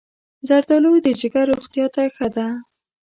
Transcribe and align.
زردالو 0.47 0.93
د 1.05 1.07
جگر 1.19 1.45
روغتیا 1.51 1.85
ته 1.95 2.03
ښه 2.15 2.27
ده. 2.35 2.47